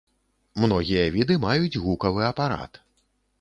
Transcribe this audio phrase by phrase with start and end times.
[0.63, 2.81] Многія віды маюць гукавы апарат.